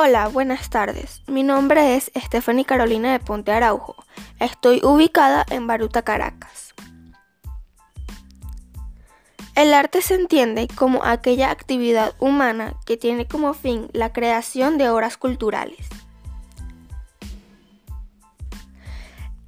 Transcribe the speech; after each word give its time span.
Hola, 0.00 0.28
buenas 0.28 0.70
tardes. 0.70 1.24
Mi 1.26 1.42
nombre 1.42 1.96
es 1.96 2.12
Stephanie 2.14 2.64
Carolina 2.64 3.10
de 3.10 3.18
Ponte 3.18 3.50
Araujo. 3.50 3.96
Estoy 4.38 4.80
ubicada 4.84 5.44
en 5.50 5.66
Baruta, 5.66 6.02
Caracas. 6.02 6.72
El 9.56 9.74
arte 9.74 10.00
se 10.00 10.14
entiende 10.14 10.68
como 10.76 11.04
aquella 11.04 11.50
actividad 11.50 12.14
humana 12.20 12.74
que 12.86 12.96
tiene 12.96 13.26
como 13.26 13.54
fin 13.54 13.90
la 13.92 14.12
creación 14.12 14.78
de 14.78 14.88
obras 14.88 15.16
culturales. 15.16 15.88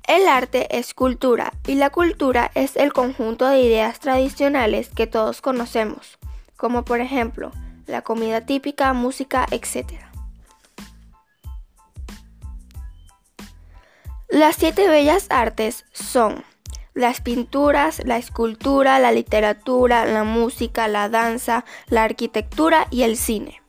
El 0.02 0.26
arte 0.26 0.76
es 0.76 0.94
cultura 0.94 1.52
y 1.68 1.76
la 1.76 1.90
cultura 1.90 2.50
es 2.56 2.74
el 2.74 2.92
conjunto 2.92 3.46
de 3.46 3.60
ideas 3.60 4.00
tradicionales 4.00 4.88
que 4.88 5.06
todos 5.06 5.42
conocemos, 5.42 6.18
como 6.56 6.84
por 6.84 7.00
ejemplo 7.00 7.52
la 7.86 8.02
comida 8.02 8.40
típica, 8.40 8.92
música, 8.94 9.46
etc. 9.52 10.09
Las 14.30 14.54
siete 14.54 14.86
bellas 14.86 15.26
artes 15.28 15.84
son 15.92 16.44
las 16.94 17.20
pinturas, 17.20 18.00
la 18.04 18.16
escultura, 18.16 19.00
la 19.00 19.10
literatura, 19.10 20.04
la 20.04 20.22
música, 20.22 20.86
la 20.86 21.08
danza, 21.08 21.64
la 21.88 22.04
arquitectura 22.04 22.86
y 22.92 23.02
el 23.02 23.16
cine. 23.16 23.60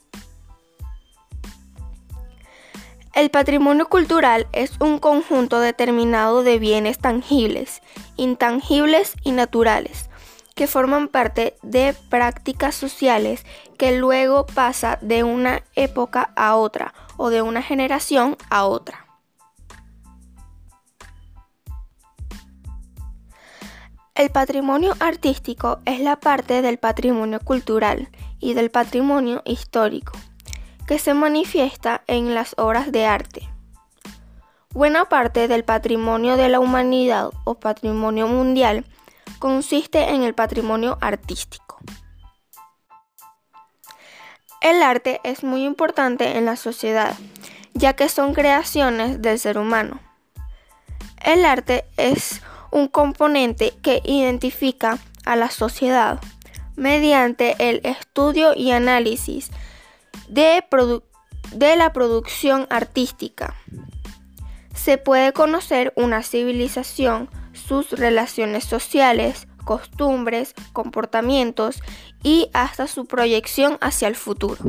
El 3.16 3.32
patrimonio 3.32 3.90
cultural 3.90 4.46
es 4.54 4.74
un 4.80 5.00
conjunto 5.00 5.60
determinado 5.60 6.44
de 6.44 6.60
bienes 6.60 7.00
tangibles, 7.00 7.82
intangibles 8.16 9.16
y 9.24 9.32
naturales, 9.32 10.12
que 10.54 10.68
forman 10.68 11.08
parte 11.08 11.56
de 11.64 11.96
prácticas 12.10 12.76
sociales 12.76 13.48
que 13.80 13.98
luego 13.98 14.46
pasa 14.46 15.00
de 15.02 15.24
una 15.24 15.64
época 15.76 16.32
a 16.36 16.56
otra 16.56 16.94
o 17.18 17.32
de 17.32 17.42
una 17.42 17.64
generación 17.64 18.38
a 18.52 18.66
otra. 18.66 19.11
El 24.22 24.30
patrimonio 24.30 24.96
artístico 25.00 25.80
es 25.86 26.00
la 26.00 26.16
parte 26.16 26.62
del 26.62 26.78
patrimonio 26.78 27.40
cultural 27.40 28.08
y 28.40 28.54
del 28.54 28.70
patrimonio 28.70 29.42
histórico 29.46 30.14
que 30.86 31.00
se 31.00 31.16
manifiesta 31.16 32.04
en 32.06 32.36
las 32.36 32.54
obras 32.60 32.92
de 32.92 33.08
arte. 33.08 33.50
Buena 34.76 35.06
parte 35.06 35.48
del 35.48 35.64
patrimonio 35.64 36.38
de 36.38 36.50
la 36.50 36.60
humanidad 36.60 37.32
o 37.46 37.56
patrimonio 37.56 38.28
mundial 38.28 38.86
consiste 39.40 40.10
en 40.10 40.22
el 40.22 40.36
patrimonio 40.36 41.00
artístico. 41.02 41.80
El 44.62 44.84
arte 44.84 45.20
es 45.24 45.44
muy 45.44 45.66
importante 45.66 46.38
en 46.38 46.46
la 46.46 46.58
sociedad, 46.58 47.16
ya 47.74 47.96
que 47.96 48.08
son 48.08 48.36
creaciones 48.36 49.20
del 49.24 49.40
ser 49.40 49.58
humano. 49.58 50.00
El 51.24 51.44
arte 51.44 51.86
es 51.98 52.44
un 52.72 52.88
componente 52.88 53.74
que 53.82 54.02
identifica 54.06 54.98
a 55.26 55.36
la 55.36 55.52
sociedad 55.52 56.20
mediante 56.76 57.56
el 57.60 57.82
estudio 57.84 58.54
y 58.56 58.72
análisis 58.72 59.52
de, 60.28 60.64
la 61.76 61.94
producción 61.94 62.68
artística. 62.70 63.56
Se 64.74 64.98
puede 64.98 65.34
conocer 65.34 65.94
una 65.96 66.24
civilización, 66.24 67.30
sus 67.54 67.92
relaciones 67.92 68.64
sociales, 68.64 69.48
costumbres, 69.66 70.56
comportamientos 70.74 71.82
y 72.24 72.50
hasta 72.54 72.88
su 72.88 73.06
proyección 73.06 73.78
hacia 73.82 74.08
el 74.08 74.16
futuro. 74.16 74.64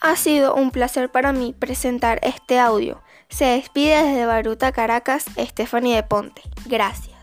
Ha 0.00 0.14
sido 0.14 0.54
un 0.54 0.70
placer 0.70 1.10
para 1.10 1.32
mí 1.32 1.52
presentar 1.58 2.20
este 2.22 2.60
audio. 2.60 3.02
Se 3.28 3.44
despide 3.44 4.02
desde 4.02 4.26
Baruta, 4.26 4.72
Caracas, 4.72 5.26
Stephanie 5.38 5.96
de 5.96 6.02
Ponte. 6.02 6.42
Gracias. 6.66 7.15